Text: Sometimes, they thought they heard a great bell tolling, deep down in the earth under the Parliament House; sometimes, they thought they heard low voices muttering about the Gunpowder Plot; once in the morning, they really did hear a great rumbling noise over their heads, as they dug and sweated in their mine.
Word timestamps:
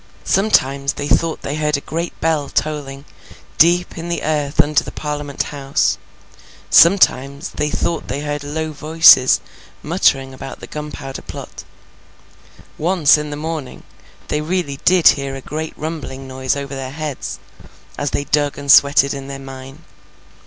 Sometimes, 0.25 0.93
they 0.93 1.07
thought 1.07 1.43
they 1.43 1.57
heard 1.57 1.77
a 1.77 1.81
great 1.81 2.19
bell 2.19 2.49
tolling, 2.49 3.05
deep 3.59 3.89
down 3.93 3.99
in 4.05 4.09
the 4.09 4.23
earth 4.23 4.59
under 4.59 4.83
the 4.83 4.91
Parliament 4.91 5.43
House; 5.53 5.99
sometimes, 6.71 7.49
they 7.49 7.69
thought 7.69 8.07
they 8.07 8.21
heard 8.21 8.43
low 8.43 8.71
voices 8.71 9.39
muttering 9.83 10.33
about 10.33 10.59
the 10.59 10.65
Gunpowder 10.65 11.21
Plot; 11.21 11.63
once 12.79 13.15
in 13.15 13.29
the 13.29 13.35
morning, 13.37 13.83
they 14.29 14.41
really 14.41 14.79
did 14.85 15.09
hear 15.09 15.35
a 15.35 15.39
great 15.39 15.77
rumbling 15.77 16.27
noise 16.27 16.55
over 16.55 16.73
their 16.73 16.89
heads, 16.89 17.37
as 17.95 18.09
they 18.09 18.23
dug 18.23 18.57
and 18.57 18.71
sweated 18.71 19.13
in 19.13 19.27
their 19.27 19.37
mine. 19.37 19.83